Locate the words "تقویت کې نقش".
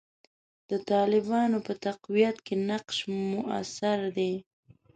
1.85-2.97